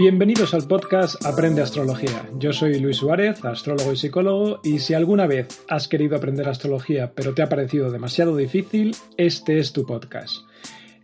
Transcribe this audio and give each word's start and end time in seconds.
Bienvenidos 0.00 0.54
al 0.54 0.66
podcast 0.66 1.26
Aprende 1.26 1.60
Astrología. 1.60 2.26
Yo 2.38 2.54
soy 2.54 2.80
Luis 2.80 2.96
Suárez, 2.96 3.44
astrólogo 3.44 3.92
y 3.92 3.98
psicólogo, 3.98 4.60
y 4.64 4.78
si 4.78 4.94
alguna 4.94 5.26
vez 5.26 5.62
has 5.68 5.88
querido 5.88 6.16
aprender 6.16 6.48
astrología 6.48 7.12
pero 7.14 7.34
te 7.34 7.42
ha 7.42 7.50
parecido 7.50 7.90
demasiado 7.90 8.34
difícil, 8.34 8.96
este 9.18 9.58
es 9.58 9.74
tu 9.74 9.84
podcast. 9.84 10.46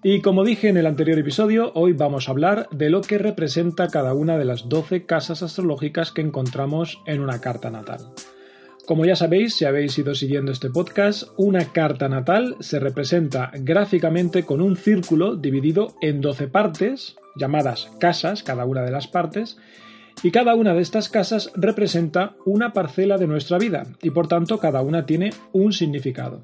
Y 0.03 0.23
como 0.23 0.45
dije 0.45 0.71
en 0.71 0.79
el 0.79 0.87
anterior 0.87 1.19
episodio, 1.19 1.73
hoy 1.75 1.93
vamos 1.93 2.27
a 2.27 2.31
hablar 2.31 2.71
de 2.71 2.89
lo 2.89 3.03
que 3.03 3.19
representa 3.19 3.89
cada 3.89 4.15
una 4.15 4.39
de 4.39 4.47
las 4.47 4.67
12 4.71 5.05
casas 5.05 5.43
astrológicas 5.43 6.11
que 6.11 6.23
encontramos 6.23 6.99
en 7.05 7.21
una 7.21 7.39
carta 7.43 7.71
natal. 7.71 8.01
Como 8.87 9.05
ya 9.05 9.15
sabéis, 9.15 9.57
si 9.57 9.67
habéis 9.67 9.99
ido 9.99 10.15
siguiendo 10.15 10.53
este 10.53 10.71
podcast, 10.71 11.25
una 11.37 11.71
carta 11.71 12.09
natal 12.09 12.57
se 12.61 12.81
representa 12.81 13.51
gráficamente 13.57 14.45
con 14.45 14.63
un 14.63 14.75
círculo 14.75 15.37
dividido 15.37 15.97
en 16.01 16.23
12 16.23 16.49
partes, 16.49 17.17
llamadas 17.39 17.91
casas, 18.01 18.43
cada 18.43 18.65
una 18.65 18.83
de 18.83 18.91
las 18.91 19.07
partes, 19.07 19.57
y 20.23 20.31
cada 20.31 20.55
una 20.55 20.75
de 20.75 20.81
estas 20.81 21.09
casas 21.09 21.53
representa 21.55 22.35
una 22.45 22.73
parcela 22.73 23.19
de 23.19 23.27
nuestra 23.27 23.59
vida, 23.59 23.85
y 24.03 24.11
por 24.11 24.29
tanto 24.29 24.59
cada 24.59 24.83
una 24.83 25.07
tiene 25.07 25.31
un 25.53 25.73
significado. 25.73 26.43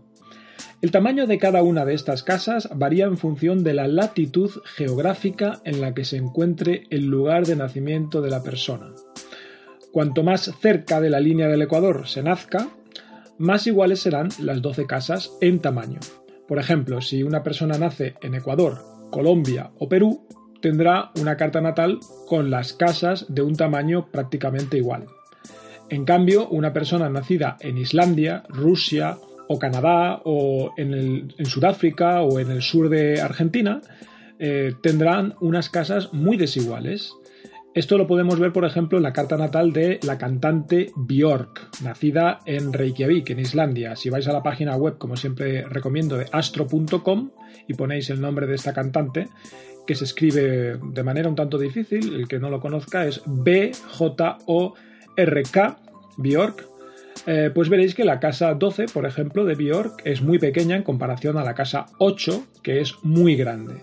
El 0.82 0.91
tamaño 0.91 1.27
de 1.27 1.38
cada 1.38 1.62
una 1.62 1.84
de 1.84 1.95
estas 1.95 2.23
casas 2.23 2.68
varía 2.74 3.06
en 3.06 3.16
función 3.16 3.62
de 3.62 3.73
la 3.73 3.87
latitud 3.87 4.51
geográfica 4.65 5.60
en 5.65 5.80
la 5.80 5.95
que 5.95 6.05
se 6.05 6.16
encuentre 6.16 6.84
el 6.91 7.06
lugar 7.06 7.46
de 7.46 7.56
nacimiento 7.56 8.20
de 8.20 8.30
la 8.30 8.43
persona. 8.43 8.93
Cuanto 9.93 10.23
más 10.23 10.52
cerca 10.60 11.01
de 11.01 11.10
la 11.10 11.20
línea 11.20 11.48
del 11.48 11.62
ecuador 11.62 12.09
se 12.09 12.23
nazca, 12.23 12.68
más 13.38 13.66
iguales 13.66 14.01
serán 14.01 14.29
las 14.40 14.60
12 14.60 14.87
casas 14.87 15.32
en 15.40 15.60
tamaño. 15.60 16.01
Por 16.48 16.59
ejemplo, 16.59 17.01
si 17.01 17.23
una 17.23 17.43
persona 17.43 17.79
nace 17.79 18.15
en 18.20 18.35
Ecuador, 18.35 18.79
Colombia 19.10 19.70
o 19.79 19.88
Perú, 19.88 20.26
tendrá 20.63 21.10
una 21.21 21.37
carta 21.37 21.60
natal 21.60 22.01
con 22.27 22.51
las 22.51 22.73
casas 22.73 23.27
de 23.29 23.43
un 23.43 23.57
tamaño 23.57 24.07
prácticamente 24.10 24.79
igual. 24.79 25.07
En 25.91 26.07
cambio, 26.07 26.49
una 26.49 26.73
persona 26.73 27.10
nacida 27.10 27.59
en 27.60 27.77
Islandia, 27.77 28.45
Rusia 28.49 29.19
o 29.49 29.59
Canadá 29.59 30.23
o 30.24 30.73
en, 30.79 31.35
Sudáfrica 31.45 32.23
o 32.23 32.38
en 32.38 32.51
el 32.51 32.63
sur 32.63 32.88
de 32.88 33.21
Argentina 33.21 33.82
eh, 34.38 34.73
tendrán 34.82 35.35
unas 35.41 35.69
casas 35.69 36.15
muy 36.15 36.38
desiguales. 36.38 37.13
Esto 37.74 37.99
lo 37.99 38.07
podemos 38.07 38.38
ver, 38.38 38.52
por 38.52 38.65
ejemplo, 38.65 38.99
en 38.99 39.02
la 39.02 39.13
carta 39.13 39.37
natal 39.37 39.73
de 39.73 39.99
la 40.02 40.19
cantante 40.19 40.93
Björk, 40.95 41.82
nacida 41.82 42.41
en 42.45 42.73
Reykjavik, 42.73 43.30
en 43.30 43.41
Islandia. 43.41 43.97
Si 43.97 44.10
vais 44.10 44.29
a 44.29 44.32
la 44.32 44.43
página 44.43 44.76
web, 44.76 44.99
como 44.99 45.16
siempre 45.16 45.65
recomiendo, 45.65 46.16
de 46.19 46.26
astro.com 46.32 47.30
y 47.69 47.74
ponéis 47.74 48.10
el 48.10 48.21
nombre 48.21 48.47
de 48.47 48.54
esta 48.57 48.73
cantante, 48.74 49.29
se 49.95 50.04
escribe 50.04 50.79
de 50.82 51.02
manera 51.02 51.29
un 51.29 51.35
tanto 51.35 51.59
difícil, 51.59 52.15
el 52.15 52.29
que 52.29 52.38
no 52.38 52.51
lo 52.51 52.60
conozca 52.60 53.07
es 53.07 53.23
B-J-O-R-K, 53.26 53.76
Björk, 56.16 56.68
eh, 57.26 57.51
pues 57.54 57.68
veréis 57.68 57.95
que 57.95 58.04
la 58.04 58.18
casa 58.20 58.54
12, 58.54 58.87
por 58.87 59.07
ejemplo, 59.07 59.45
de 59.45 59.54
Björk 59.54 60.02
es 60.04 60.23
muy 60.23 60.38
pequeña 60.38 60.76
en 60.76 60.82
comparación 60.82 61.38
a 61.38 61.45
la 61.45 61.54
casa 61.54 61.87
8, 61.98 62.46
que 62.63 62.80
es 62.80 62.95
muy 63.02 63.37
grande. 63.37 63.76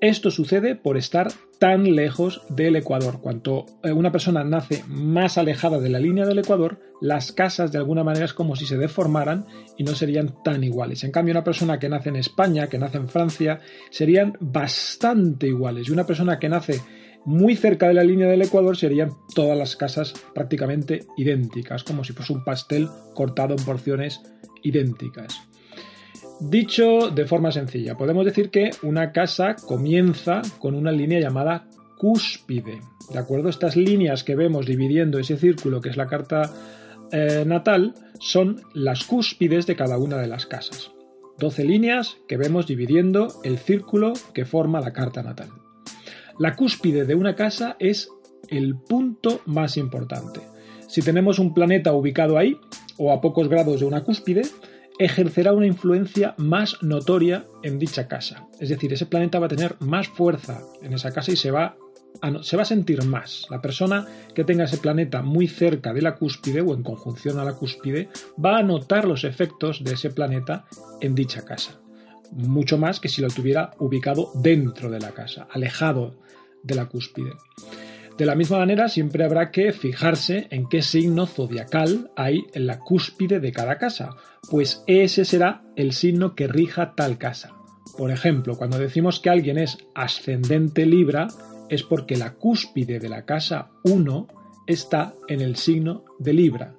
Esto 0.00 0.30
sucede 0.30 0.76
por 0.76 0.96
estar 0.96 1.28
tan 1.58 1.94
lejos 1.94 2.42
del 2.48 2.76
Ecuador. 2.76 3.20
Cuanto 3.20 3.66
eh, 3.82 3.92
una 3.92 4.12
persona 4.12 4.44
nace 4.44 4.84
más 4.88 5.38
alejada 5.38 5.78
de 5.78 5.88
la 5.88 5.98
línea 5.98 6.26
del 6.26 6.38
Ecuador, 6.38 6.80
las 7.00 7.32
casas 7.32 7.72
de 7.72 7.78
alguna 7.78 8.04
manera 8.04 8.24
es 8.24 8.32
como 8.32 8.56
si 8.56 8.66
se 8.66 8.76
deformaran 8.76 9.46
y 9.76 9.84
no 9.84 9.94
serían 9.94 10.42
tan 10.42 10.62
iguales. 10.64 11.04
En 11.04 11.12
cambio, 11.12 11.32
una 11.32 11.44
persona 11.44 11.78
que 11.78 11.88
nace 11.88 12.08
en 12.08 12.16
España, 12.16 12.68
que 12.68 12.78
nace 12.78 12.98
en 12.98 13.08
Francia, 13.08 13.60
serían 13.90 14.36
bastante 14.40 15.48
iguales. 15.48 15.88
Y 15.88 15.92
una 15.92 16.06
persona 16.06 16.38
que 16.38 16.48
nace 16.48 16.80
muy 17.24 17.56
cerca 17.56 17.88
de 17.88 17.94
la 17.94 18.04
línea 18.04 18.28
del 18.28 18.42
Ecuador 18.42 18.76
serían 18.76 19.10
todas 19.34 19.58
las 19.58 19.76
casas 19.76 20.14
prácticamente 20.34 21.06
idénticas, 21.16 21.84
como 21.84 22.04
si 22.04 22.12
fuese 22.12 22.32
un 22.32 22.44
pastel 22.44 22.88
cortado 23.14 23.54
en 23.54 23.64
porciones 23.64 24.20
idénticas. 24.62 25.47
Dicho 26.40 27.10
de 27.10 27.26
forma 27.26 27.50
sencilla, 27.50 27.96
podemos 27.96 28.24
decir 28.24 28.50
que 28.50 28.70
una 28.82 29.10
casa 29.10 29.56
comienza 29.56 30.42
con 30.60 30.76
una 30.76 30.92
línea 30.92 31.18
llamada 31.18 31.66
cúspide. 31.98 32.78
¿De 33.12 33.18
acuerdo? 33.18 33.48
Estas 33.48 33.76
líneas 33.76 34.22
que 34.22 34.36
vemos 34.36 34.64
dividiendo 34.64 35.18
ese 35.18 35.36
círculo 35.36 35.80
que 35.80 35.88
es 35.88 35.96
la 35.96 36.06
carta 36.06 36.42
eh, 37.10 37.44
natal 37.44 37.94
son 38.20 38.60
las 38.72 39.04
cúspides 39.04 39.66
de 39.66 39.74
cada 39.74 39.98
una 39.98 40.18
de 40.18 40.28
las 40.28 40.46
casas. 40.46 40.92
12 41.38 41.64
líneas 41.64 42.18
que 42.28 42.36
vemos 42.36 42.66
dividiendo 42.66 43.28
el 43.42 43.58
círculo 43.58 44.12
que 44.32 44.44
forma 44.44 44.80
la 44.80 44.92
carta 44.92 45.22
natal. 45.22 45.48
La 46.38 46.54
cúspide 46.54 47.04
de 47.04 47.16
una 47.16 47.34
casa 47.34 47.76
es 47.80 48.10
el 48.48 48.76
punto 48.76 49.40
más 49.46 49.76
importante. 49.76 50.40
Si 50.86 51.02
tenemos 51.02 51.40
un 51.40 51.52
planeta 51.52 51.92
ubicado 51.92 52.38
ahí, 52.38 52.58
o 52.96 53.12
a 53.12 53.20
pocos 53.20 53.48
grados 53.48 53.80
de 53.80 53.86
una 53.86 54.04
cúspide, 54.04 54.42
ejercerá 54.98 55.52
una 55.52 55.66
influencia 55.66 56.34
más 56.38 56.82
notoria 56.82 57.46
en 57.62 57.78
dicha 57.78 58.08
casa. 58.08 58.48
Es 58.58 58.68
decir, 58.68 58.92
ese 58.92 59.06
planeta 59.06 59.38
va 59.38 59.46
a 59.46 59.50
tener 59.50 59.76
más 59.80 60.08
fuerza 60.08 60.60
en 60.82 60.92
esa 60.92 61.12
casa 61.12 61.32
y 61.32 61.36
se 61.36 61.50
va 61.50 61.76
a, 62.20 62.42
se 62.42 62.56
va 62.56 62.62
a 62.62 62.66
sentir 62.66 63.04
más. 63.04 63.46
La 63.48 63.60
persona 63.60 64.06
que 64.34 64.44
tenga 64.44 64.64
ese 64.64 64.78
planeta 64.78 65.22
muy 65.22 65.46
cerca 65.46 65.92
de 65.92 66.02
la 66.02 66.16
cúspide 66.16 66.60
o 66.60 66.74
en 66.74 66.82
conjunción 66.82 67.38
a 67.38 67.44
la 67.44 67.54
cúspide 67.54 68.08
va 68.44 68.58
a 68.58 68.62
notar 68.62 69.06
los 69.06 69.24
efectos 69.24 69.84
de 69.84 69.94
ese 69.94 70.10
planeta 70.10 70.66
en 71.00 71.14
dicha 71.14 71.44
casa. 71.44 71.80
Mucho 72.32 72.76
más 72.76 73.00
que 73.00 73.08
si 73.08 73.22
lo 73.22 73.28
tuviera 73.28 73.70
ubicado 73.78 74.30
dentro 74.34 74.90
de 74.90 75.00
la 75.00 75.12
casa, 75.12 75.46
alejado 75.50 76.16
de 76.62 76.74
la 76.74 76.86
cúspide. 76.86 77.32
De 78.18 78.26
la 78.26 78.34
misma 78.34 78.58
manera, 78.58 78.88
siempre 78.88 79.24
habrá 79.24 79.52
que 79.52 79.72
fijarse 79.72 80.48
en 80.50 80.68
qué 80.68 80.82
signo 80.82 81.26
zodiacal 81.26 82.10
hay 82.16 82.42
en 82.52 82.66
la 82.66 82.80
cúspide 82.80 83.38
de 83.38 83.52
cada 83.52 83.78
casa, 83.78 84.16
pues 84.50 84.82
ese 84.88 85.24
será 85.24 85.62
el 85.76 85.92
signo 85.92 86.34
que 86.34 86.48
rija 86.48 86.96
tal 86.96 87.16
casa. 87.16 87.54
Por 87.96 88.10
ejemplo, 88.10 88.56
cuando 88.56 88.76
decimos 88.76 89.20
que 89.20 89.30
alguien 89.30 89.56
es 89.56 89.78
ascendente 89.94 90.84
Libra, 90.84 91.28
es 91.68 91.84
porque 91.84 92.16
la 92.16 92.34
cúspide 92.34 92.98
de 92.98 93.08
la 93.08 93.24
casa 93.24 93.70
1 93.84 94.26
está 94.66 95.14
en 95.28 95.40
el 95.40 95.54
signo 95.54 96.04
de 96.18 96.32
Libra. 96.32 96.74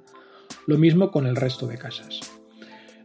Lo 0.67 0.77
mismo 0.77 1.09
con 1.09 1.25
el 1.25 1.37
resto 1.37 1.67
de 1.67 1.77
casas. 1.77 2.38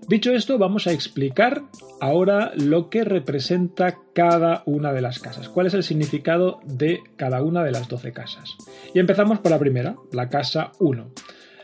Dicho 0.09 0.33
esto, 0.33 0.59
vamos 0.59 0.87
a 0.87 0.93
explicar 0.93 1.63
ahora 2.01 2.53
lo 2.57 2.91
que 2.91 3.05
representa 3.05 3.99
cada 4.15 4.63
una 4.67 4.93
de 4.93 5.01
las 5.01 5.19
casas, 5.19 5.49
cuál 5.49 5.67
es 5.67 5.75
el 5.75 5.83
significado 5.83 6.61
de 6.65 7.01
cada 7.17 7.43
una 7.43 7.65
de 7.65 7.73
las 7.73 7.89
12 7.89 8.13
casas. 8.13 8.55
Y 8.93 8.99
empezamos 8.99 9.39
por 9.39 9.51
la 9.51 9.59
primera, 9.59 9.97
la 10.13 10.29
casa 10.29 10.73
1. 10.79 11.11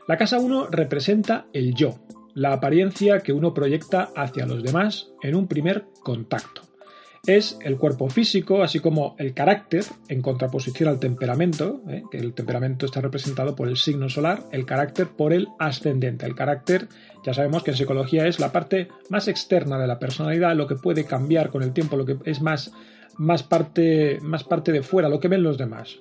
La 0.09 0.17
casa 0.17 0.39
1 0.39 0.69
representa 0.71 1.47
el 1.53 1.75
yo, 1.75 1.99
la 2.35 2.55
apariencia 2.55 3.21
que 3.21 3.35
uno 3.35 3.53
proyecta 3.53 4.09
hacia 4.17 4.47
los 4.47 4.63
demás 4.63 5.11
en 5.23 5.35
un 5.35 5.47
primer 5.47 5.85
contacto 6.03 6.70
es 7.27 7.59
el 7.63 7.77
cuerpo 7.77 8.09
físico, 8.09 8.63
así 8.63 8.81
como 8.81 9.15
el 9.19 9.35
carácter, 9.35 9.85
en 10.09 10.23
contraposición 10.23 10.89
al 10.89 10.99
temperamento, 10.99 11.83
¿eh? 11.89 12.03
que 12.11 12.19
el 12.19 12.33
temperamento 12.33 12.87
está 12.87 13.01
representado 13.01 13.55
por 13.55 13.69
el 13.69 13.77
signo 13.77 14.09
solar, 14.09 14.45
el 14.53 14.65
carácter 14.65 15.09
por 15.09 15.33
el 15.33 15.49
ascendente. 15.59 16.25
El 16.25 16.35
carácter, 16.35 16.89
ya 17.25 17.35
sabemos 17.35 17.63
que 17.63 17.73
en 17.73 17.77
psicología 17.77 18.27
es 18.27 18.41
la 18.41 18.53
parte 18.53 18.89
más 19.11 19.29
externa 19.29 19.79
de 19.79 19.87
la 19.87 19.99
personalidad, 19.99 20.57
lo 20.57 20.67
que 20.67 20.77
puede 20.77 21.05
cambiar 21.05 21.51
con 21.51 21.63
el 21.63 21.73
tiempo, 21.73 21.97
lo 21.97 22.07
que 22.07 22.17
es 22.25 22.41
más, 22.41 22.73
más, 23.19 23.43
parte, 23.43 24.19
más 24.23 24.45
parte 24.45 24.73
de 24.73 24.83
fuera, 24.83 25.09
lo 25.09 25.21
que 25.21 25.29
ven 25.29 25.43
los 25.43 25.59
demás. 25.59 25.99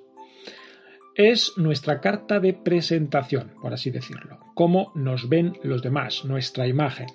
Es 1.15 1.51
nuestra 1.57 1.99
carta 1.99 2.39
de 2.39 2.53
presentación, 2.53 3.51
por 3.61 3.73
así 3.73 3.89
decirlo, 3.89 4.39
cómo 4.55 4.93
nos 4.95 5.27
ven 5.27 5.57
los 5.63 5.81
demás, 5.81 6.23
nuestra 6.23 6.65
imagen. 6.65 7.07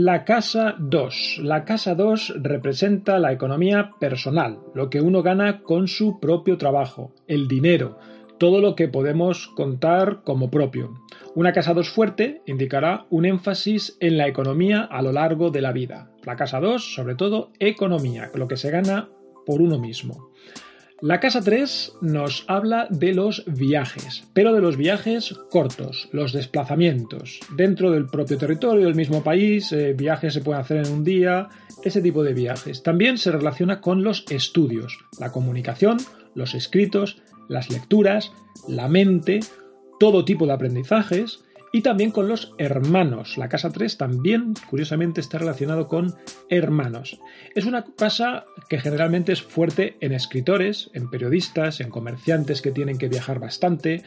La 0.00 0.24
casa 0.24 0.76
2. 0.78 1.40
La 1.42 1.64
casa 1.64 1.96
2 1.96 2.34
representa 2.36 3.18
la 3.18 3.32
economía 3.32 3.90
personal, 3.98 4.60
lo 4.72 4.90
que 4.90 5.00
uno 5.00 5.24
gana 5.24 5.62
con 5.62 5.88
su 5.88 6.20
propio 6.20 6.56
trabajo, 6.56 7.10
el 7.26 7.48
dinero, 7.48 7.98
todo 8.38 8.60
lo 8.60 8.76
que 8.76 8.86
podemos 8.86 9.48
contar 9.48 10.20
como 10.22 10.52
propio. 10.52 10.94
Una 11.34 11.52
casa 11.52 11.74
2 11.74 11.88
fuerte 11.88 12.42
indicará 12.46 13.06
un 13.10 13.24
énfasis 13.24 13.96
en 13.98 14.18
la 14.18 14.28
economía 14.28 14.82
a 14.82 15.02
lo 15.02 15.10
largo 15.10 15.50
de 15.50 15.62
la 15.62 15.72
vida. 15.72 16.12
La 16.22 16.36
casa 16.36 16.60
2, 16.60 16.94
sobre 16.94 17.16
todo, 17.16 17.50
economía, 17.58 18.30
lo 18.36 18.46
que 18.46 18.56
se 18.56 18.70
gana 18.70 19.08
por 19.44 19.60
uno 19.60 19.80
mismo. 19.80 20.30
La 21.00 21.20
casa 21.20 21.40
3 21.40 21.98
nos 22.00 22.44
habla 22.48 22.88
de 22.90 23.14
los 23.14 23.44
viajes, 23.46 24.24
pero 24.32 24.52
de 24.52 24.60
los 24.60 24.76
viajes 24.76 25.32
cortos, 25.48 26.08
los 26.10 26.32
desplazamientos. 26.32 27.38
Dentro 27.54 27.92
del 27.92 28.06
propio 28.06 28.36
territorio 28.36 28.84
del 28.84 28.96
mismo 28.96 29.22
país, 29.22 29.70
eh, 29.70 29.92
viajes 29.92 30.34
se 30.34 30.40
pueden 30.40 30.60
hacer 30.60 30.78
en 30.78 30.92
un 30.92 31.04
día, 31.04 31.50
ese 31.84 32.02
tipo 32.02 32.24
de 32.24 32.34
viajes. 32.34 32.82
También 32.82 33.16
se 33.16 33.30
relaciona 33.30 33.80
con 33.80 34.02
los 34.02 34.24
estudios, 34.28 34.98
la 35.20 35.30
comunicación, 35.30 35.98
los 36.34 36.56
escritos, 36.56 37.22
las 37.48 37.70
lecturas, 37.70 38.32
la 38.66 38.88
mente, 38.88 39.38
todo 40.00 40.24
tipo 40.24 40.46
de 40.46 40.54
aprendizajes 40.54 41.44
y 41.72 41.82
también 41.82 42.10
con 42.10 42.28
los 42.28 42.54
hermanos. 42.58 43.36
La 43.38 43.48
casa 43.48 43.70
3 43.70 43.96
también, 43.96 44.54
curiosamente, 44.68 45.20
está 45.20 45.38
relacionado 45.38 45.88
con 45.88 46.14
hermanos. 46.48 47.20
Es 47.54 47.66
una 47.66 47.84
casa 47.84 48.44
que 48.68 48.78
generalmente 48.78 49.32
es 49.32 49.42
fuerte 49.42 49.96
en 50.00 50.12
escritores, 50.12 50.90
en 50.94 51.10
periodistas, 51.10 51.80
en 51.80 51.90
comerciantes 51.90 52.62
que 52.62 52.72
tienen 52.72 52.98
que 52.98 53.08
viajar 53.08 53.38
bastante, 53.38 54.02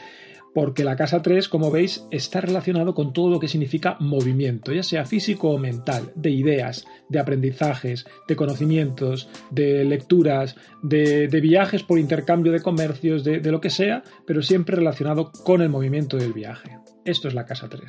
porque 0.53 0.83
la 0.83 0.95
casa 0.95 1.21
3, 1.21 1.47
como 1.47 1.71
veis, 1.71 2.05
está 2.11 2.41
relacionado 2.41 2.93
con 2.93 3.13
todo 3.13 3.29
lo 3.29 3.39
que 3.39 3.47
significa 3.47 3.95
movimiento, 3.99 4.73
ya 4.73 4.83
sea 4.83 5.05
físico 5.05 5.49
o 5.49 5.57
mental, 5.57 6.11
de 6.15 6.31
ideas, 6.31 6.85
de 7.09 7.19
aprendizajes, 7.19 8.05
de 8.27 8.35
conocimientos, 8.35 9.29
de 9.49 9.85
lecturas, 9.85 10.55
de, 10.81 11.27
viajes 11.41 11.83
por 11.83 11.99
intercambio 11.99 12.51
de 12.51 12.61
comercios, 12.61 13.23
de, 13.23 13.39
de 13.39 13.51
lo 13.51 13.61
que 13.61 13.69
sea, 13.69 14.03
pero 14.25 14.41
siempre 14.41 14.75
relacionado 14.75 15.31
con 15.31 15.61
el 15.61 15.69
movimiento 15.69 16.17
del 16.17 16.33
viaje. 16.33 16.80
Esto 17.05 17.27
es 17.27 17.33
la 17.33 17.45
casa 17.45 17.67
3. 17.67 17.83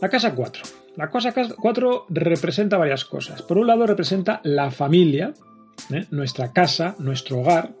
La 0.00 0.08
casa 0.08 0.34
4. 0.34 0.62
La 0.96 1.10
casa 1.10 1.32
4 1.32 2.06
representa 2.10 2.76
varias 2.76 3.04
cosas. 3.04 3.42
Por 3.42 3.58
un 3.58 3.66
lado 3.66 3.86
representa 3.86 4.40
la 4.44 4.70
familia, 4.70 5.32
¿eh? 5.90 6.06
nuestra 6.10 6.52
casa, 6.52 6.96
nuestro 6.98 7.38
hogar, 7.38 7.72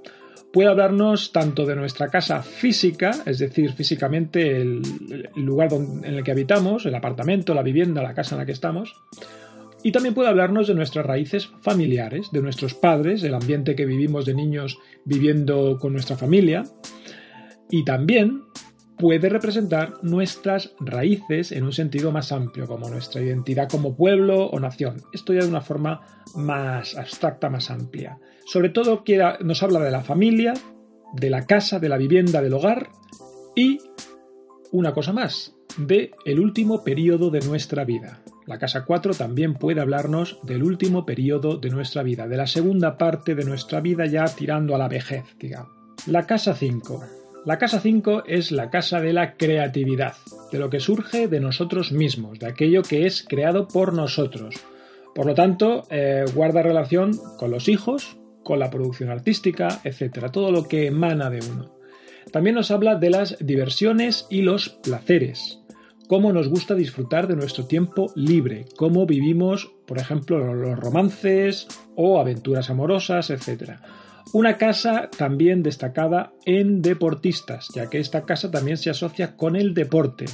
puede 0.52 0.68
hablarnos 0.68 1.32
tanto 1.32 1.66
de 1.66 1.74
nuestra 1.74 2.08
casa 2.08 2.42
física, 2.42 3.10
es 3.26 3.38
decir, 3.38 3.72
físicamente 3.72 4.60
el, 4.60 4.82
lugar 5.36 5.72
en 5.72 6.04
el 6.04 6.22
que 6.22 6.30
habitamos, 6.30 6.86
el 6.86 6.94
apartamento, 6.94 7.54
la 7.54 7.62
vivienda, 7.62 8.02
la 8.02 8.14
casa 8.14 8.34
en 8.34 8.40
la 8.40 8.46
que 8.46 8.52
estamos, 8.52 8.94
y 9.82 9.90
también 9.90 10.14
puede 10.14 10.28
hablarnos 10.28 10.68
de 10.68 10.74
nuestras 10.74 11.04
raíces 11.04 11.50
familiares, 11.60 12.28
de 12.30 12.42
nuestros 12.42 12.74
padres, 12.74 13.24
el 13.24 13.34
ambiente 13.34 13.74
que 13.74 13.86
vivimos 13.86 14.26
de 14.26 14.34
niños 14.34 14.78
viviendo 15.04 15.78
con 15.80 15.92
nuestra 15.92 16.16
familia, 16.16 16.64
y 17.70 17.84
también 17.84 18.42
puede 19.02 19.28
representar 19.28 19.94
nuestras 20.02 20.76
raíces 20.78 21.50
en 21.50 21.64
un 21.64 21.72
sentido 21.72 22.12
más 22.12 22.30
amplio, 22.30 22.68
como 22.68 22.88
nuestra 22.88 23.20
identidad 23.20 23.68
como 23.68 23.96
pueblo 23.96 24.46
o 24.46 24.60
nación. 24.60 25.02
Esto 25.12 25.32
ya 25.32 25.40
de 25.40 25.48
una 25.48 25.60
forma 25.60 26.02
más 26.36 26.96
abstracta, 26.96 27.50
más 27.50 27.68
amplia. 27.72 28.20
Sobre 28.46 28.68
todo 28.68 29.02
nos 29.40 29.62
habla 29.64 29.80
de 29.80 29.90
la 29.90 30.02
familia, 30.02 30.54
de 31.14 31.30
la 31.30 31.46
casa, 31.46 31.80
de 31.80 31.88
la 31.88 31.96
vivienda, 31.96 32.42
del 32.42 32.54
hogar 32.54 32.90
y 33.56 33.80
una 34.70 34.94
cosa 34.94 35.12
más, 35.12 35.56
de 35.76 36.12
el 36.24 36.38
último 36.38 36.84
periodo 36.84 37.30
de 37.30 37.40
nuestra 37.40 37.84
vida. 37.84 38.22
La 38.46 38.60
casa 38.60 38.84
4 38.84 39.14
también 39.14 39.54
puede 39.54 39.80
hablarnos 39.80 40.38
del 40.44 40.62
último 40.62 41.04
periodo 41.04 41.56
de 41.56 41.70
nuestra 41.70 42.04
vida, 42.04 42.28
de 42.28 42.36
la 42.36 42.46
segunda 42.46 42.98
parte 42.98 43.34
de 43.34 43.44
nuestra 43.44 43.80
vida 43.80 44.06
ya 44.06 44.26
tirando 44.26 44.76
a 44.76 44.78
la 44.78 44.86
vejez, 44.86 45.24
digamos. 45.40 45.72
La 46.06 46.24
casa 46.24 46.54
5. 46.54 47.21
La 47.44 47.58
casa 47.58 47.80
5 47.80 48.22
es 48.26 48.52
la 48.52 48.70
casa 48.70 49.00
de 49.00 49.12
la 49.12 49.36
creatividad, 49.36 50.14
de 50.52 50.60
lo 50.60 50.70
que 50.70 50.78
surge 50.78 51.26
de 51.26 51.40
nosotros 51.40 51.90
mismos, 51.90 52.38
de 52.38 52.46
aquello 52.46 52.82
que 52.82 53.04
es 53.04 53.24
creado 53.28 53.66
por 53.66 53.94
nosotros. 53.94 54.54
Por 55.12 55.26
lo 55.26 55.34
tanto, 55.34 55.82
eh, 55.90 56.24
guarda 56.36 56.62
relación 56.62 57.18
con 57.38 57.50
los 57.50 57.68
hijos, 57.68 58.16
con 58.44 58.60
la 58.60 58.70
producción 58.70 59.10
artística, 59.10 59.80
etcétera, 59.82 60.30
todo 60.30 60.52
lo 60.52 60.68
que 60.68 60.86
emana 60.86 61.30
de 61.30 61.40
uno. 61.50 61.74
También 62.30 62.54
nos 62.54 62.70
habla 62.70 62.94
de 62.94 63.10
las 63.10 63.36
diversiones 63.40 64.28
y 64.30 64.42
los 64.42 64.68
placeres, 64.68 65.62
cómo 66.06 66.32
nos 66.32 66.48
gusta 66.48 66.76
disfrutar 66.76 67.26
de 67.26 67.34
nuestro 67.34 67.66
tiempo 67.66 68.12
libre, 68.14 68.66
cómo 68.76 69.04
vivimos, 69.04 69.72
por 69.86 69.98
ejemplo, 69.98 70.54
los 70.54 70.78
romances 70.78 71.66
o 71.96 72.20
aventuras 72.20 72.70
amorosas, 72.70 73.30
etcétera. 73.30 73.82
Una 74.32 74.56
casa 74.56 75.10
también 75.16 75.62
destacada 75.62 76.32
en 76.46 76.80
deportistas, 76.80 77.68
ya 77.74 77.90
que 77.90 77.98
esta 77.98 78.22
casa 78.22 78.50
también 78.50 78.78
se 78.78 78.88
asocia 78.88 79.36
con 79.36 79.56
el 79.56 79.74
deporte 79.74 80.24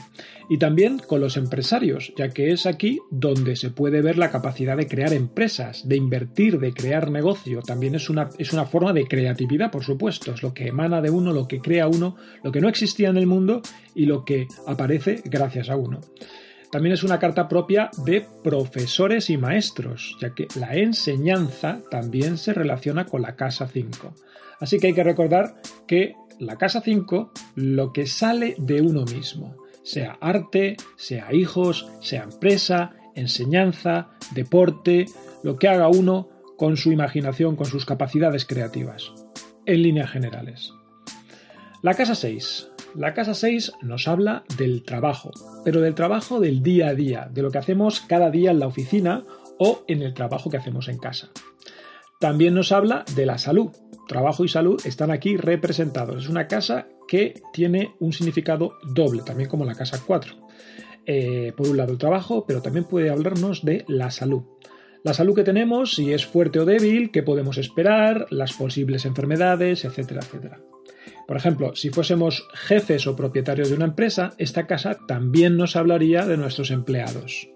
y 0.49 0.59
también 0.59 0.99
con 0.99 1.21
los 1.21 1.37
empresarios, 1.37 2.13
ya 2.17 2.29
que 2.29 2.53
es 2.53 2.67
aquí 2.67 3.01
donde 3.11 3.57
se 3.57 3.71
puede 3.71 4.01
ver 4.01 4.17
la 4.17 4.31
capacidad 4.31 4.77
de 4.77 4.87
crear 4.87 5.13
empresas, 5.13 5.89
de 5.89 5.97
invertir, 5.97 6.61
de 6.61 6.73
crear 6.73 7.11
negocio. 7.11 7.61
También 7.63 7.97
es 7.97 8.09
una, 8.09 8.29
es 8.39 8.53
una 8.53 8.67
forma 8.67 8.93
de 8.93 9.07
creatividad, 9.07 9.71
por 9.71 9.83
supuesto, 9.83 10.33
es 10.33 10.43
lo 10.43 10.55
que 10.55 10.69
emana 10.69 11.01
de 11.01 11.11
uno, 11.11 11.33
lo 11.33 11.49
que 11.49 11.61
crea 11.61 11.89
uno, 11.89 12.17
lo 12.45 12.53
que 12.53 12.61
no 12.61 12.69
existía 12.69 13.09
en 13.09 13.17
el 13.17 13.27
mundo 13.27 13.63
y 13.95 14.07
lo 14.07 14.25
que 14.25 14.47
aparece 14.67 15.23
gracias 15.25 15.71
a 15.71 15.77
uno. 15.77 16.01
También 16.71 16.93
es 16.93 17.03
una 17.03 17.19
carta 17.19 17.49
propia 17.49 17.91
de 18.05 18.27
profesores 18.45 19.31
y 19.31 19.39
maestros, 19.39 20.17
ya 20.21 20.35
que 20.35 20.49
la 20.59 20.77
enseñanza 20.77 21.81
también 21.91 22.37
se 22.37 22.53
relaciona 22.53 23.07
con 23.07 23.23
la 23.23 23.37
casa 23.37 23.67
5. 23.67 24.15
Así 24.61 24.79
que 24.79 24.89
hay 24.89 24.95
que 24.95 25.05
recordar 25.05 25.61
que 25.87 26.15
la 26.39 26.57
casa 26.57 26.81
5, 26.83 27.33
lo 27.57 27.93
que 27.93 28.07
sale 28.07 28.55
de 28.59 28.83
uno 28.83 29.05
mismo, 29.05 29.57
sea 29.83 30.19
arte, 30.21 30.77
sea 30.97 31.33
hijos, 31.33 31.89
sea 32.01 32.25
empresa, 32.25 32.93
enseñanza, 33.15 34.11
deporte, 34.33 35.07
lo 35.43 35.57
que 35.57 35.69
haga 35.69 35.89
uno 35.89 36.29
con 36.57 36.77
su 36.77 36.93
imaginación, 36.93 37.57
con 37.57 37.67
sus 37.67 37.87
capacidades 37.87 38.45
creativas, 38.45 39.13
en 39.65 39.83
líneas 39.83 40.11
generales. 40.11 40.73
La 41.83 41.95
casa 41.95 42.15
6. 42.15 42.69
La 42.95 43.15
casa 43.15 43.35
6 43.35 43.73
nos 43.83 44.09
habla 44.09 44.45
del 44.57 44.83
trabajo, 44.83 45.31
pero 45.65 45.81
del 45.81 45.95
trabajo 45.95 46.41
del 46.41 46.63
día 46.63 46.89
a 46.89 46.95
día, 46.95 47.29
de 47.31 47.43
lo 47.43 47.51
que 47.51 47.59
hacemos 47.59 48.01
cada 48.01 48.31
día 48.31 48.51
en 48.51 48.61
la 48.61 48.67
oficina 48.67 49.25
o 49.59 49.85
en 49.87 50.03
el 50.03 50.15
trabajo 50.15 50.51
que 50.51 50.57
hacemos 50.57 50.89
en 50.89 50.99
casa. 50.99 51.29
También 52.19 52.55
nos 52.55 52.73
habla 52.73 53.05
de 53.15 53.27
la 53.27 53.39
salud. 53.39 53.71
Trabajo 54.09 54.45
y 54.45 54.49
salud 54.49 54.81
están 54.85 55.11
aquí 55.11 55.37
representados. 55.37 56.25
Es 56.25 56.29
una 56.29 56.49
casa 56.49 56.89
que 57.07 57.41
tiene 57.53 57.95
un 58.01 58.13
significado 58.13 58.73
doble, 58.83 59.23
también 59.23 59.49
como 59.49 59.65
la 59.65 59.75
casa 59.75 60.03
4. 60.05 60.35
Eh, 61.07 61.53
por 61.57 61.69
un 61.69 61.77
lado 61.77 61.93
el 61.93 61.99
trabajo, 61.99 62.45
pero 62.47 62.63
también 62.63 62.85
puede 62.85 63.11
hablarnos 63.11 63.65
de 63.65 63.85
la 63.87 64.11
salud. 64.11 64.43
La 65.05 65.15
salud 65.15 65.35
que 65.35 65.45
tenemos, 65.45 65.95
si 65.95 66.13
es 66.13 66.27
fuerte 66.27 66.59
o 66.59 66.65
débil, 66.65 67.11
qué 67.13 67.23
podemos 67.23 67.57
esperar, 67.59 68.27
las 68.31 68.55
posibles 68.55 69.05
enfermedades, 69.05 69.85
etcétera, 69.85 70.21
etcétera. 70.21 70.61
Por 71.29 71.37
ejemplo, 71.37 71.77
si 71.77 71.91
fuésemos 71.91 72.49
jefes 72.55 73.07
o 73.07 73.15
propietarios 73.15 73.69
de 73.69 73.77
una 73.77 73.85
empresa, 73.85 74.33
esta 74.39 74.67
casa 74.67 74.97
también 75.07 75.59
nos 75.59 75.77
hablaría 75.77 76.25
de 76.25 76.39
nuestros 76.39 76.71
empleados. 76.71 77.51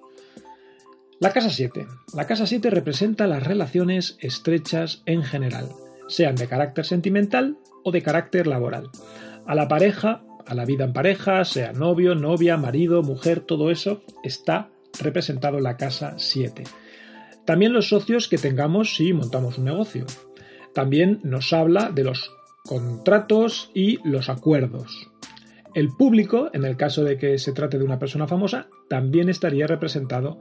La 1.19 1.33
casa 1.33 1.49
7. 1.49 1.87
La 2.13 2.27
casa 2.27 2.47
7 2.47 2.69
representa 2.69 3.27
las 3.27 3.43
relaciones 3.43 4.19
estrechas 4.21 5.03
en 5.07 5.23
general, 5.23 5.71
sean 6.07 6.35
de 6.35 6.49
carácter 6.49 6.85
sentimental 6.85 7.57
o 7.83 7.93
de 7.93 8.03
carácter 8.03 8.47
laboral. 8.47 8.91
A 9.47 9.55
la 9.55 9.69
pareja, 9.69 10.23
a 10.47 10.55
la 10.55 10.67
vida 10.67 10.85
en 10.85 10.93
pareja, 10.93 11.43
sea 11.47 11.73
novio, 11.73 12.15
novia, 12.15 12.59
marido, 12.59 13.03
mujer, 13.03 13.41
todo 13.41 13.71
eso 13.71 14.03
está 14.23 14.69
representado 15.01 15.57
en 15.57 15.65
la 15.65 15.79
casa 15.79 16.17
7. 16.19 16.65
También 17.47 17.73
los 17.73 17.89
socios 17.89 18.29
que 18.29 18.37
tengamos 18.37 18.97
si 18.97 19.15
montamos 19.15 19.57
un 19.57 19.65
negocio. 19.65 20.05
También 20.75 21.21
nos 21.23 21.55
habla 21.55 21.91
de 21.91 22.05
los 22.05 22.31
contratos 22.67 23.71
y 23.75 23.99
los 24.09 24.29
acuerdos. 24.29 25.11
El 25.75 25.89
público, 25.89 26.51
en 26.53 26.65
el 26.65 26.77
caso 26.77 27.03
de 27.03 27.17
que 27.17 27.39
se 27.39 27.53
trate 27.53 27.79
de 27.79 27.85
una 27.85 27.99
persona 27.99 28.27
famosa, 28.27 28.69
también 28.89 29.29
estaría 29.29 29.67
representado 29.67 30.39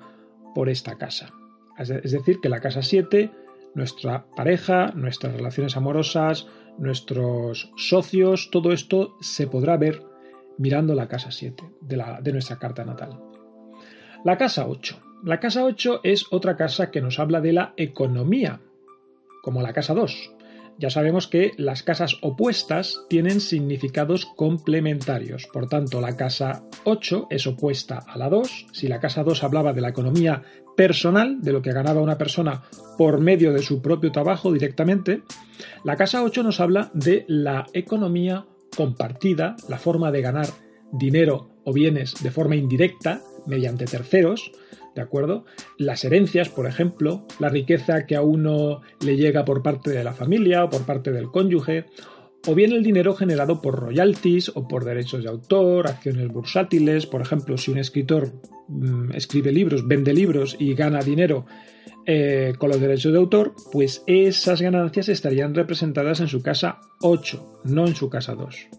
por 0.54 0.70
esta 0.70 0.98
casa. 0.98 1.34
Es 1.78 2.12
decir, 2.12 2.40
que 2.42 2.50
la 2.50 2.60
casa 2.60 2.82
7, 2.82 3.32
nuestra 3.74 4.26
pareja, 4.36 4.92
nuestras 4.94 5.34
relaciones 5.34 5.78
amorosas, 5.78 6.48
nuestros 6.78 7.72
socios, 7.76 8.50
todo 8.52 8.72
esto 8.72 9.16
se 9.22 9.48
podrá 9.48 9.78
ver 9.78 10.04
mirando 10.58 10.94
la 10.94 11.08
casa 11.08 11.32
7 11.32 11.64
de, 11.82 12.04
de 12.22 12.32
nuestra 12.34 12.60
carta 12.60 12.84
natal. 12.84 13.20
La 14.24 14.38
casa 14.38 14.68
8. 14.68 15.00
La 15.24 15.40
casa 15.40 15.64
8 15.64 16.02
es 16.04 16.26
otra 16.32 16.58
casa 16.58 16.92
que 16.92 17.02
nos 17.02 17.20
habla 17.20 17.42
de 17.42 17.54
la 17.54 17.74
economía, 17.78 18.60
como 19.42 19.62
la 19.62 19.74
casa 19.74 19.94
2. 19.94 20.36
Ya 20.78 20.90
sabemos 20.90 21.28
que 21.28 21.52
las 21.58 21.84
casas 21.84 22.18
opuestas 22.22 23.02
tienen 23.08 23.40
significados 23.40 24.26
complementarios. 24.26 25.48
Por 25.52 25.68
tanto, 25.68 26.02
la 26.02 26.16
casa 26.16 26.64
8 26.86 27.28
es 27.30 27.46
opuesta 27.46 28.00
a 28.08 28.18
la 28.18 28.30
2. 28.30 28.68
Si 28.72 28.88
la 28.88 29.00
casa 29.00 29.24
2 29.24 29.44
hablaba 29.44 29.74
de 29.74 29.82
la 29.82 29.90
economía 29.90 30.42
personal, 30.76 31.42
de 31.42 31.52
lo 31.52 31.62
que 31.62 31.74
ganaba 31.74 32.02
una 32.02 32.18
persona 32.18 32.64
por 32.98 33.20
medio 33.20 33.54
de 33.54 33.62
su 33.62 33.82
propio 33.82 34.12
trabajo 34.12 34.52
directamente, 34.52 35.22
la 35.84 35.96
casa 35.96 36.24
8 36.24 36.44
nos 36.44 36.60
habla 36.60 36.90
de 36.94 37.26
la 37.28 37.68
economía 37.74 38.46
compartida, 38.76 39.56
la 39.70 39.78
forma 39.78 40.12
de 40.12 40.22
ganar 40.22 40.48
dinero 40.92 41.50
o 41.64 41.74
bienes 41.74 42.16
de 42.22 42.32
forma 42.32 42.56
indirecta 42.56 43.22
mediante 43.46 43.86
terceros, 43.86 44.52
¿de 44.96 45.02
acuerdo? 45.02 45.46
Las 45.78 46.04
herencias, 46.04 46.50
por 46.50 46.68
ejemplo, 46.68 47.26
la 47.40 47.50
riqueza 47.50 48.06
que 48.06 48.16
a 48.16 48.22
uno 48.22 48.82
le 49.00 49.16
llega 49.16 49.46
por 49.46 49.62
parte 49.62 49.92
de 49.92 50.04
la 50.04 50.14
familia 50.14 50.66
o 50.66 50.70
por 50.70 50.86
parte 50.86 51.12
del 51.12 51.32
cónyuge, 51.32 51.86
o 52.48 52.56
bien 52.56 52.72
el 52.72 52.84
dinero 52.84 53.14
generado 53.14 53.62
por 53.62 53.80
royalties 53.80 54.52
o 54.56 54.68
por 54.68 54.84
derechos 54.84 55.24
de 55.24 55.30
autor, 55.30 55.88
acciones 55.88 56.28
bursátiles, 56.30 57.06
por 57.06 57.22
ejemplo, 57.22 57.58
si 57.58 57.72
un 57.72 57.78
escritor 57.78 58.32
mm, 58.68 59.12
escribe 59.14 59.52
libros, 59.52 59.88
vende 59.88 60.14
libros 60.14 60.56
y 60.60 60.74
gana 60.74 61.02
dinero 61.02 61.46
eh, 62.08 62.54
con 62.58 62.70
los 62.70 62.82
derechos 62.82 63.12
de 63.12 63.20
autor, 63.20 63.54
pues 63.72 64.04
esas 64.08 64.62
ganancias 64.62 65.08
estarían 65.08 65.54
representadas 65.54 66.20
en 66.20 66.28
su 66.28 66.42
casa 66.42 66.80
8, 67.02 67.62
no 67.66 67.86
en 67.86 67.96
su 67.96 68.10
casa 68.10 68.34
2. 68.34 68.70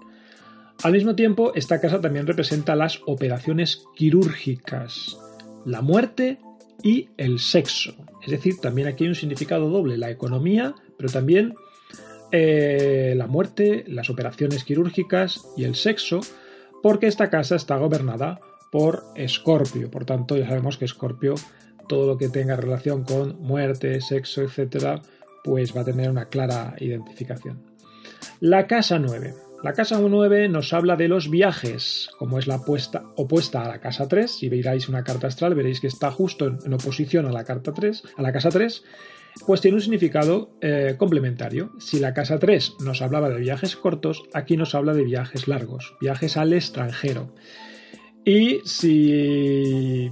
Al 0.82 0.92
mismo 0.92 1.14
tiempo, 1.14 1.52
esta 1.54 1.80
casa 1.80 2.00
también 2.00 2.26
representa 2.26 2.74
las 2.74 3.00
operaciones 3.06 3.84
quirúrgicas, 3.94 5.16
la 5.64 5.82
muerte 5.82 6.38
y 6.82 7.08
el 7.16 7.38
sexo. 7.38 7.94
Es 8.22 8.30
decir, 8.30 8.58
también 8.60 8.88
aquí 8.88 9.04
hay 9.04 9.08
un 9.08 9.14
significado 9.14 9.68
doble, 9.68 9.96
la 9.96 10.10
economía, 10.10 10.74
pero 10.96 11.10
también 11.10 11.54
eh, 12.30 13.14
la 13.16 13.26
muerte, 13.26 13.84
las 13.88 14.10
operaciones 14.10 14.64
quirúrgicas 14.64 15.46
y 15.56 15.64
el 15.64 15.74
sexo, 15.74 16.20
porque 16.82 17.06
esta 17.06 17.30
casa 17.30 17.56
está 17.56 17.76
gobernada 17.76 18.40
por 18.70 19.04
Escorpio. 19.16 19.90
Por 19.90 20.04
tanto, 20.04 20.36
ya 20.36 20.48
sabemos 20.48 20.78
que 20.78 20.86
Escorpio, 20.86 21.34
todo 21.88 22.06
lo 22.06 22.18
que 22.18 22.28
tenga 22.28 22.56
relación 22.56 23.04
con 23.04 23.40
muerte, 23.40 24.00
sexo, 24.00 24.42
etcétera, 24.42 25.02
pues 25.44 25.76
va 25.76 25.82
a 25.82 25.84
tener 25.84 26.10
una 26.10 26.26
clara 26.26 26.74
identificación. 26.78 27.62
La 28.40 28.66
casa 28.66 28.98
9. 28.98 29.34
La 29.62 29.74
casa 29.74 29.96
9 30.00 30.48
nos 30.48 30.72
habla 30.72 30.96
de 30.96 31.06
los 31.06 31.30
viajes, 31.30 32.10
como 32.18 32.40
es 32.40 32.48
la 32.48 32.56
opuesta 32.56 33.62
a 33.62 33.68
la 33.68 33.78
casa 33.78 34.08
3. 34.08 34.28
Si 34.28 34.48
veáis 34.48 34.88
una 34.88 35.04
carta 35.04 35.28
astral, 35.28 35.54
veréis 35.54 35.80
que 35.80 35.86
está 35.86 36.10
justo 36.10 36.48
en, 36.48 36.74
oposición 36.74 37.26
a 37.26 37.30
la 37.32 37.44
carta 37.44 37.72
3, 37.72 38.02
a 38.16 38.22
la 38.22 38.32
casa 38.32 38.48
3, 38.48 38.82
pues 39.46 39.60
tiene 39.60 39.76
un 39.76 39.80
significado 39.80 40.50
eh, 40.60 40.96
complementario. 40.98 41.70
Si 41.78 42.00
la 42.00 42.12
casa 42.12 42.40
3 42.40 42.78
nos 42.80 43.02
hablaba 43.02 43.28
de 43.28 43.38
viajes 43.38 43.76
cortos, 43.76 44.24
aquí 44.34 44.56
nos 44.56 44.74
habla 44.74 44.94
de 44.94 45.04
viajes 45.04 45.46
largos, 45.46 45.94
viajes 46.00 46.36
al 46.36 46.52
extranjero. 46.54 47.32
Y 48.24 48.62
si 48.64 50.10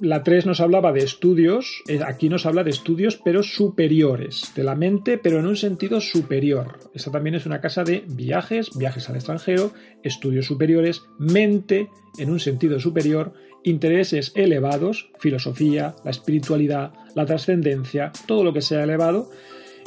la 0.00 0.22
3 0.22 0.46
nos 0.46 0.60
hablaba 0.60 0.92
de 0.92 1.00
estudios, 1.00 1.82
eh, 1.86 2.00
aquí 2.04 2.28
nos 2.28 2.46
habla 2.46 2.64
de 2.64 2.70
estudios 2.70 3.20
pero 3.22 3.42
superiores, 3.42 4.52
de 4.54 4.64
la 4.64 4.74
mente 4.74 5.18
pero 5.18 5.38
en 5.38 5.46
un 5.46 5.56
sentido 5.56 6.00
superior. 6.00 6.78
Esta 6.94 7.10
también 7.10 7.34
es 7.34 7.46
una 7.46 7.60
casa 7.60 7.84
de 7.84 8.04
viajes, 8.08 8.70
viajes 8.76 9.08
al 9.08 9.16
extranjero, 9.16 9.72
estudios 10.02 10.46
superiores, 10.46 11.02
mente 11.18 11.88
en 12.18 12.30
un 12.30 12.40
sentido 12.40 12.80
superior, 12.80 13.34
intereses 13.62 14.32
elevados, 14.34 15.10
filosofía, 15.18 15.94
la 16.04 16.10
espiritualidad, 16.10 16.92
la 17.14 17.26
trascendencia, 17.26 18.12
todo 18.26 18.44
lo 18.44 18.52
que 18.52 18.62
sea 18.62 18.84
elevado, 18.84 19.30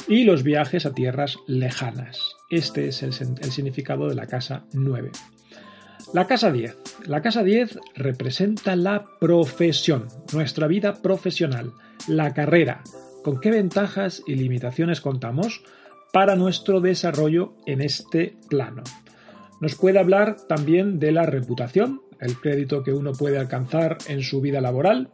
y 0.06 0.24
los 0.24 0.42
viajes 0.42 0.86
a 0.86 0.92
tierras 0.92 1.38
lejanas. 1.46 2.36
Este 2.50 2.88
es 2.88 3.02
el, 3.02 3.10
el 3.10 3.50
significado 3.50 4.08
de 4.08 4.14
la 4.14 4.26
casa 4.26 4.66
9. 4.72 5.10
La 6.12 6.26
casa 6.26 6.52
10. 6.52 6.76
La 7.06 7.22
casa 7.22 7.42
10 7.42 7.78
representa 7.96 8.76
la 8.76 9.04
profesión, 9.20 10.06
nuestra 10.32 10.66
vida 10.66 10.94
profesional, 11.02 11.72
la 12.06 12.34
carrera, 12.34 12.82
con 13.22 13.40
qué 13.40 13.50
ventajas 13.50 14.22
y 14.26 14.34
limitaciones 14.34 15.00
contamos 15.00 15.62
para 16.12 16.36
nuestro 16.36 16.80
desarrollo 16.80 17.54
en 17.66 17.80
este 17.80 18.36
plano. 18.48 18.84
Nos 19.60 19.74
puede 19.74 19.98
hablar 19.98 20.36
también 20.48 21.00
de 21.00 21.10
la 21.10 21.26
reputación, 21.26 22.02
el 22.20 22.38
crédito 22.38 22.82
que 22.84 22.92
uno 22.92 23.12
puede 23.12 23.38
alcanzar 23.38 23.98
en 24.06 24.22
su 24.22 24.40
vida 24.40 24.60
laboral. 24.60 25.10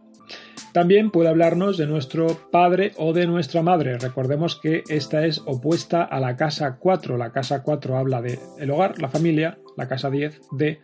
También 0.73 1.11
puede 1.11 1.29
hablarnos 1.29 1.79
de 1.79 1.87
nuestro 1.87 2.51
padre 2.53 2.93
o 2.97 3.13
de 3.13 3.27
nuestra 3.27 3.63
madre. 3.63 3.99
Recordemos 3.99 4.61
que 4.61 4.85
esta 4.89 5.25
es 5.25 5.41
opuesta 5.47 6.05
a 6.05 6.21
la 6.21 6.37
casa 6.37 6.77
4. 6.79 7.17
La 7.17 7.33
casa 7.33 7.63
4 7.63 7.97
habla 7.97 8.23
de 8.23 8.39
el 8.59 8.71
hogar, 8.71 9.01
la 9.01 9.09
familia, 9.09 9.59
la 9.81 9.89
casa 9.89 10.11
10 10.11 10.41
de 10.53 10.81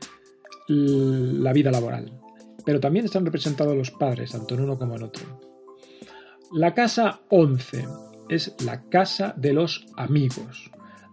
la 0.69 1.53
vida 1.53 1.71
laboral. 1.71 2.19
Pero 2.65 2.81
también 2.81 3.05
están 3.05 3.27
representados 3.27 3.77
los 3.77 3.91
padres, 3.91 4.33
tanto 4.33 4.55
en 4.55 4.63
uno 4.63 4.79
como 4.79 4.97
en 4.97 5.03
otro. 5.05 5.39
La 6.53 6.75
casa 6.75 7.21
11 7.29 7.85
es 8.31 8.57
la 8.65 8.83
casa 8.89 9.35
de 9.37 9.53
los 9.53 9.87
amigos. 9.97 10.71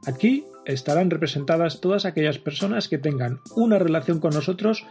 Aquí 0.08 0.46
estarán 0.66 1.10
representadas 1.10 1.82
todas 1.82 2.06
aquellas 2.06 2.40
personas 2.40 2.88
que 2.88 2.98
tengan 2.98 3.40
una 3.56 3.78
relación 3.80 4.20
con 4.20 4.34
nosotros, 4.34 4.86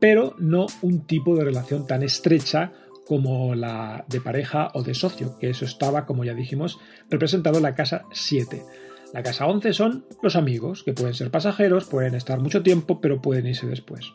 pero 0.00 0.34
no 0.38 0.66
un 0.80 1.06
tipo 1.06 1.36
de 1.36 1.44
relación 1.44 1.86
tan 1.86 2.02
estrecha 2.02 2.72
como 3.06 3.54
la 3.54 4.06
de 4.08 4.22
pareja 4.22 4.70
o 4.72 4.82
de 4.82 4.94
socio, 4.94 5.38
que 5.38 5.50
eso 5.50 5.66
estaba, 5.66 6.06
como 6.06 6.24
ya 6.24 6.34
dijimos, 6.34 6.78
representado 7.10 7.58
en 7.58 7.64
la 7.64 7.74
casa 7.74 8.04
7. 8.12 8.62
La 9.12 9.22
casa 9.22 9.46
11 9.46 9.72
son 9.72 10.04
los 10.22 10.36
amigos, 10.36 10.82
que 10.84 10.92
pueden 10.92 11.14
ser 11.14 11.30
pasajeros, 11.30 11.86
pueden 11.86 12.14
estar 12.14 12.40
mucho 12.40 12.62
tiempo, 12.62 13.00
pero 13.00 13.22
pueden 13.22 13.46
irse 13.46 13.66
después. 13.66 14.12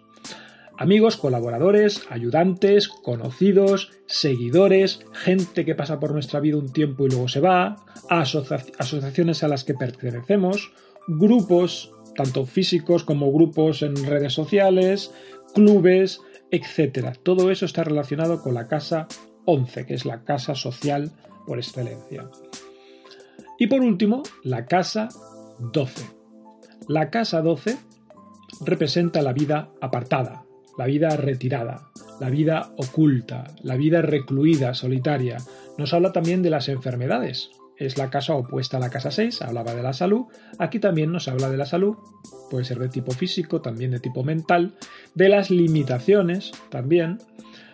Amigos, 0.78 1.18
colaboradores, 1.18 2.02
ayudantes, 2.10 2.88
conocidos, 2.88 3.92
seguidores, 4.06 5.06
gente 5.14 5.66
que 5.66 5.76
pasa 5.76 6.00
por 6.00 6.12
nuestra 6.12 6.40
vida 6.40 6.58
un 6.58 6.72
tiempo 6.72 7.06
y 7.06 7.10
luego 7.10 7.28
se 7.28 7.40
va, 7.40 7.76
asociaciones 8.10 9.44
a 9.44 9.48
las 9.48 9.64
que 9.64 9.76
pertenecemos, 9.76 10.72
grupos, 11.08 11.92
tanto 12.16 12.46
físicos 12.46 13.04
como 13.04 13.32
grupos 13.32 13.82
en 13.84 13.96
redes 13.96 14.34
sociales, 14.34 15.12
clubes, 15.54 16.22
etc. 16.52 17.18
Todo 17.22 17.52
eso 17.52 17.66
está 17.66 17.84
relacionado 17.84 18.42
con 18.42 18.54
la 18.54 18.68
casa 18.68 19.08
11, 19.46 19.86
que 19.86 19.94
es 19.94 20.06
la 20.06 20.24
casa 20.24 20.56
social 20.56 21.12
por 21.46 21.58
excelencia. 21.58 22.30
Y 23.64 23.68
por 23.68 23.80
último, 23.80 24.24
la 24.44 24.66
casa 24.66 25.08
12. 25.72 26.06
La 26.90 27.10
casa 27.10 27.42
12 27.42 27.78
representa 28.66 29.22
la 29.22 29.32
vida 29.32 29.70
apartada, 29.80 30.44
la 30.78 30.86
vida 30.86 31.16
retirada, 31.16 31.90
la 32.20 32.30
vida 32.30 32.74
oculta, 32.76 33.46
la 33.62 33.78
vida 33.78 34.02
recluida, 34.02 34.74
solitaria. 34.74 35.38
Nos 35.78 35.94
habla 35.94 36.12
también 36.12 36.42
de 36.44 36.50
las 36.50 36.68
enfermedades. 36.68 37.52
Es 37.78 37.98
la 37.98 38.10
casa 38.10 38.36
opuesta 38.36 38.76
a 38.76 38.80
la 38.82 38.90
casa 38.90 39.12
6, 39.12 39.42
hablaba 39.44 39.74
de 39.74 39.84
la 39.84 39.94
salud. 39.94 40.26
Aquí 40.60 40.80
también 40.80 41.14
nos 41.14 41.30
habla 41.30 41.50
de 41.50 41.56
la 41.56 41.66
salud, 41.66 41.96
puede 42.52 42.66
ser 42.66 42.80
de 42.80 42.90
tipo 42.90 43.14
físico, 43.14 43.62
también 43.62 43.92
de 43.92 44.02
tipo 44.02 44.26
mental, 44.26 44.76
de 45.16 45.30
las 45.30 45.50
limitaciones 45.50 46.52
también. 46.70 47.20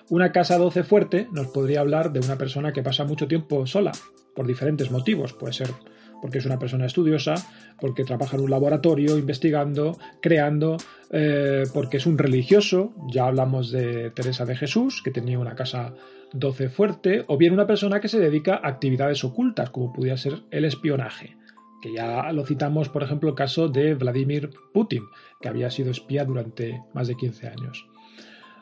Una 0.09 0.31
casa 0.31 0.59
12 0.59 0.83
fuerte 0.83 1.27
nos 1.31 1.47
podría 1.47 1.79
hablar 1.79 2.13
de 2.13 2.19
una 2.19 2.37
persona 2.37 2.73
que 2.73 2.83
pasa 2.83 3.05
mucho 3.05 3.27
tiempo 3.27 3.65
sola, 3.65 3.91
por 4.39 4.47
diferentes 4.47 4.89
motivos. 4.89 5.33
Puede 5.33 5.51
ser 5.51 5.67
porque 6.21 6.37
es 6.37 6.45
una 6.45 6.57
persona 6.57 6.85
estudiosa, 6.85 7.35
porque 7.77 8.05
trabaja 8.05 8.37
en 8.37 8.43
un 8.43 8.49
laboratorio 8.49 9.17
investigando, 9.17 9.97
creando, 10.21 10.77
eh, 11.11 11.63
porque 11.73 11.97
es 11.97 12.05
un 12.05 12.17
religioso, 12.17 12.93
ya 13.11 13.25
hablamos 13.25 13.69
de 13.69 14.11
Teresa 14.11 14.45
de 14.45 14.55
Jesús, 14.55 15.01
que 15.03 15.11
tenía 15.11 15.37
una 15.37 15.55
casa 15.55 15.93
12 16.31 16.69
fuerte, 16.69 17.25
o 17.27 17.35
bien 17.35 17.51
una 17.51 17.67
persona 17.67 17.99
que 17.99 18.07
se 18.07 18.17
dedica 18.17 18.55
a 18.55 18.69
actividades 18.69 19.25
ocultas, 19.25 19.71
como 19.71 19.91
pudiera 19.91 20.15
ser 20.15 20.43
el 20.51 20.63
espionaje, 20.63 21.35
que 21.81 21.91
ya 21.91 22.31
lo 22.31 22.45
citamos, 22.45 22.87
por 22.87 23.03
ejemplo, 23.03 23.31
el 23.31 23.35
caso 23.35 23.67
de 23.67 23.93
Vladimir 23.93 24.51
Putin, 24.73 25.03
que 25.41 25.49
había 25.49 25.69
sido 25.69 25.91
espía 25.91 26.23
durante 26.23 26.81
más 26.93 27.09
de 27.09 27.15
15 27.15 27.45
años. 27.49 27.89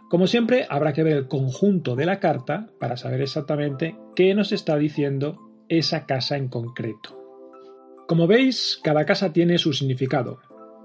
Como 0.09 0.25
siempre, 0.25 0.65
habrá 0.69 0.93
que 0.93 1.03
ver 1.03 1.17
el 1.17 1.27
conjunto 1.27 1.95
de 1.95 2.07
la 2.07 2.19
carta 2.19 2.71
para 2.79 2.97
saber 2.97 3.21
exactamente 3.21 3.95
qué 4.15 4.33
nos 4.33 4.51
está 4.51 4.75
diciendo 4.75 5.46
esa 5.69 6.05
casa 6.05 6.37
en 6.37 6.47
concreto. 6.47 7.17
Como 8.07 8.27
veis, 8.27 8.79
cada 8.83 9.05
casa 9.05 9.33
tiene 9.33 9.57
su 9.57 9.73
significado, 9.73 10.39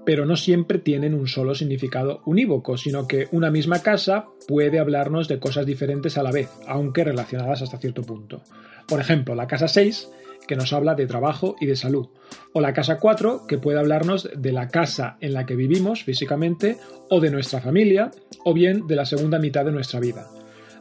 pero 0.05 0.25
no 0.25 0.35
siempre 0.35 0.79
tienen 0.79 1.13
un 1.13 1.27
solo 1.27 1.55
significado 1.55 2.21
unívoco, 2.25 2.77
sino 2.77 3.07
que 3.07 3.27
una 3.31 3.49
misma 3.49 3.79
casa 3.79 4.25
puede 4.47 4.79
hablarnos 4.79 5.27
de 5.27 5.39
cosas 5.39 5.65
diferentes 5.65 6.17
a 6.17 6.23
la 6.23 6.31
vez, 6.31 6.49
aunque 6.67 7.03
relacionadas 7.03 7.61
hasta 7.61 7.77
cierto 7.77 8.01
punto. 8.01 8.41
Por 8.87 8.99
ejemplo, 8.99 9.35
la 9.35 9.47
casa 9.47 9.67
6, 9.67 10.09
que 10.47 10.57
nos 10.57 10.73
habla 10.73 10.95
de 10.95 11.07
trabajo 11.07 11.55
y 11.59 11.65
de 11.65 11.77
salud, 11.77 12.07
o 12.51 12.59
la 12.59 12.73
casa 12.73 12.99
4, 12.99 13.47
que 13.47 13.57
puede 13.57 13.79
hablarnos 13.79 14.29
de 14.35 14.51
la 14.51 14.67
casa 14.67 15.17
en 15.21 15.33
la 15.33 15.45
que 15.45 15.55
vivimos 15.55 16.03
físicamente, 16.03 16.77
o 17.09 17.21
de 17.21 17.31
nuestra 17.31 17.61
familia, 17.61 18.11
o 18.43 18.53
bien 18.53 18.87
de 18.87 18.95
la 18.97 19.05
segunda 19.05 19.39
mitad 19.39 19.63
de 19.63 19.71
nuestra 19.71 20.01
vida. 20.01 20.27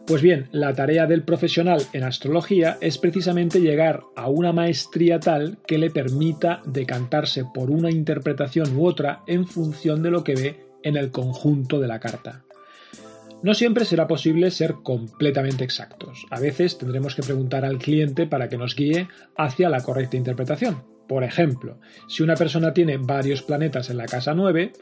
Pues 0.06 0.20
bien, 0.20 0.48
la 0.50 0.74
tarea 0.74 1.06
del 1.06 1.22
profesional 1.22 1.80
en 1.92 2.02
astrología 2.02 2.76
es 2.80 2.98
precisamente 2.98 3.60
llegar 3.60 4.02
a 4.16 4.28
una 4.28 4.52
maestría 4.52 5.20
tal 5.20 5.58
que 5.64 5.78
le 5.78 5.90
permita 5.90 6.60
decantarse 6.66 7.44
por 7.54 7.70
una 7.70 7.90
interpretación 7.90 8.76
u 8.76 8.86
otra 8.86 9.22
en 9.28 9.46
función 9.46 10.02
de 10.02 10.10
lo 10.10 10.24
que 10.24 10.34
ve 10.34 10.66
en 10.82 10.96
el 10.96 11.12
conjunto 11.12 11.78
de 11.78 11.86
la 11.86 12.00
carta. 12.00 12.44
No 13.44 13.54
siempre 13.54 13.84
será 13.84 14.08
posible 14.08 14.50
ser 14.50 14.74
completamente 14.82 15.64
exactos. 15.64 16.26
A 16.30 16.40
veces 16.40 16.78
tendremos 16.78 17.14
que 17.14 17.22
preguntar 17.22 17.64
al 17.64 17.78
cliente 17.78 18.26
para 18.26 18.48
que 18.48 18.58
nos 18.58 18.74
guíe 18.74 19.08
hacia 19.36 19.68
la 19.68 19.82
correcta 19.82 20.16
interpretación. 20.16 20.82
Por 21.08 21.24
ejemplo, 21.24 21.78
si 22.08 22.22
una 22.22 22.36
persona 22.36 22.72
tiene 22.72 22.98
varios 22.98 23.42
planetas 23.42 23.90
en 23.90 23.98
la 23.98 24.06
casa 24.06 24.34
9, 24.34 24.72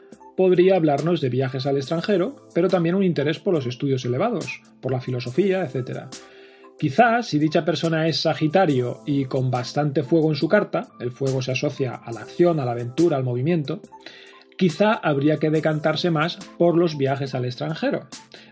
podría 0.41 0.75
hablarnos 0.75 1.21
de 1.21 1.29
viajes 1.29 1.67
al 1.67 1.77
extranjero, 1.77 2.35
pero 2.55 2.67
también 2.67 2.95
un 2.95 3.03
interés 3.03 3.37
por 3.37 3.53
los 3.53 3.67
estudios 3.67 4.05
elevados, 4.05 4.63
por 4.81 4.91
la 4.91 4.99
filosofía, 4.99 5.63
etc. 5.63 6.05
Quizás, 6.79 7.27
si 7.27 7.37
dicha 7.37 7.63
persona 7.63 8.07
es 8.07 8.21
Sagitario 8.21 9.01
y 9.05 9.25
con 9.25 9.51
bastante 9.51 10.01
fuego 10.01 10.29
en 10.29 10.35
su 10.35 10.47
carta, 10.47 10.87
el 10.99 11.11
fuego 11.11 11.43
se 11.43 11.51
asocia 11.51 11.93
a 11.93 12.11
la 12.11 12.21
acción, 12.21 12.59
a 12.59 12.65
la 12.65 12.71
aventura, 12.71 13.17
al 13.17 13.23
movimiento, 13.23 13.83
quizá 14.57 14.93
habría 14.93 15.37
que 15.37 15.51
decantarse 15.51 16.09
más 16.09 16.37
por 16.57 16.75
los 16.75 16.97
viajes 16.97 17.35
al 17.35 17.45
extranjero. 17.45 18.07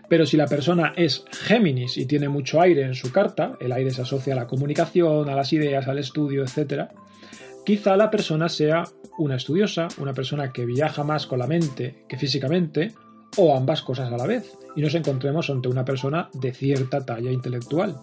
Pero 0.08 0.26
si 0.26 0.36
la 0.36 0.46
persona 0.46 0.92
es 0.96 1.24
Géminis 1.32 1.98
y 1.98 2.06
tiene 2.06 2.28
mucho 2.28 2.60
aire 2.60 2.82
en 2.82 2.94
su 2.94 3.10
carta, 3.10 3.56
el 3.58 3.72
aire 3.72 3.90
se 3.90 4.02
asocia 4.02 4.34
a 4.34 4.36
la 4.36 4.46
comunicación, 4.46 5.28
a 5.28 5.34
las 5.34 5.52
ideas, 5.52 5.88
al 5.88 5.98
estudio, 5.98 6.44
etc., 6.44 6.92
quizá 7.64 7.96
la 7.96 8.10
persona 8.10 8.48
sea 8.48 8.84
una 9.18 9.36
estudiosa, 9.36 9.88
una 9.98 10.14
persona 10.14 10.52
que 10.52 10.66
viaja 10.66 11.04
más 11.04 11.26
con 11.26 11.38
la 11.38 11.46
mente 11.46 12.04
que 12.08 12.16
físicamente, 12.16 12.92
o 13.36 13.56
ambas 13.56 13.82
cosas 13.82 14.12
a 14.12 14.16
la 14.16 14.26
vez, 14.26 14.56
y 14.76 14.82
nos 14.82 14.94
encontremos 14.94 15.50
ante 15.50 15.68
una 15.68 15.84
persona 15.84 16.30
de 16.32 16.52
cierta 16.52 17.04
talla 17.04 17.30
intelectual. 17.30 17.96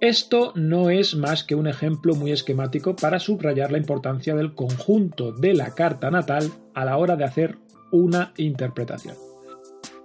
Esto 0.00 0.52
no 0.54 0.90
es 0.90 1.16
más 1.16 1.42
que 1.42 1.56
un 1.56 1.66
ejemplo 1.66 2.14
muy 2.14 2.30
esquemático 2.30 2.94
para 2.94 3.18
subrayar 3.18 3.72
la 3.72 3.78
importancia 3.78 4.36
del 4.36 4.54
conjunto 4.54 5.32
de 5.32 5.54
la 5.54 5.74
carta 5.74 6.10
natal 6.10 6.52
a 6.74 6.84
la 6.84 6.96
hora 6.98 7.16
de 7.16 7.24
hacer 7.24 7.58
una 7.90 8.32
interpretación. 8.36 9.16